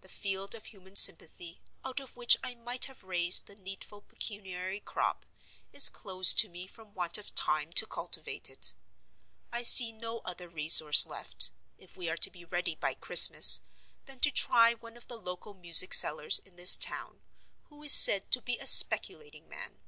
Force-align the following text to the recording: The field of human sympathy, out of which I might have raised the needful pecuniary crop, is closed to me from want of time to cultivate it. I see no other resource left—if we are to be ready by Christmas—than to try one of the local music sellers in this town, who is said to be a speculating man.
The 0.00 0.08
field 0.08 0.56
of 0.56 0.64
human 0.64 0.96
sympathy, 0.96 1.60
out 1.84 2.00
of 2.00 2.16
which 2.16 2.36
I 2.42 2.56
might 2.56 2.86
have 2.86 3.04
raised 3.04 3.46
the 3.46 3.54
needful 3.54 4.00
pecuniary 4.00 4.80
crop, 4.80 5.24
is 5.72 5.88
closed 5.88 6.40
to 6.40 6.48
me 6.48 6.66
from 6.66 6.92
want 6.92 7.18
of 7.18 7.32
time 7.36 7.72
to 7.74 7.86
cultivate 7.86 8.50
it. 8.50 8.74
I 9.52 9.62
see 9.62 9.92
no 9.92 10.22
other 10.24 10.48
resource 10.48 11.06
left—if 11.06 11.96
we 11.96 12.10
are 12.10 12.16
to 12.16 12.30
be 12.32 12.44
ready 12.44 12.74
by 12.74 12.94
Christmas—than 12.94 14.18
to 14.18 14.32
try 14.32 14.74
one 14.74 14.96
of 14.96 15.06
the 15.06 15.20
local 15.20 15.54
music 15.54 15.94
sellers 15.94 16.40
in 16.40 16.56
this 16.56 16.76
town, 16.76 17.20
who 17.68 17.84
is 17.84 17.92
said 17.92 18.32
to 18.32 18.42
be 18.42 18.58
a 18.58 18.66
speculating 18.66 19.48
man. 19.48 19.78